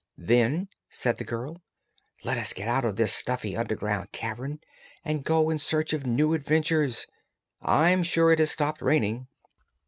"Then," 0.17 0.67
said 0.89 1.17
the 1.17 1.23
girl, 1.23 1.61
"let 2.23 2.35
us 2.35 2.53
get 2.53 2.67
out 2.67 2.85
of 2.85 2.95
this 2.95 3.13
stuffy, 3.13 3.55
underground 3.55 4.11
cavern 4.11 4.59
and 5.05 5.23
go 5.23 5.51
in 5.51 5.59
search 5.59 5.93
of 5.93 6.07
new 6.07 6.33
adventures. 6.33 7.05
I'm 7.61 8.01
sure 8.01 8.31
it 8.31 8.39
has 8.39 8.49
stopped 8.49 8.81
raining." 8.81 9.27